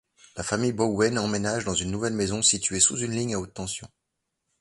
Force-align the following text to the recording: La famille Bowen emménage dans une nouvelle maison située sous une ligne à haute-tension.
La 0.35 0.41
famille 0.41 0.71
Bowen 0.73 1.19
emménage 1.19 1.63
dans 1.65 1.75
une 1.75 1.91
nouvelle 1.91 2.13
maison 2.15 2.41
située 2.41 2.79
sous 2.79 2.97
une 2.97 3.11
ligne 3.11 3.35
à 3.35 3.39
haute-tension. 3.39 3.87